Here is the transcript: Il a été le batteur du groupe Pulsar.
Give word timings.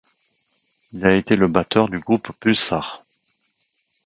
Il 0.93 1.05
a 1.05 1.13
été 1.15 1.35
le 1.35 1.47
batteur 1.47 1.87
du 1.87 1.99
groupe 1.99 2.31
Pulsar. 2.39 3.03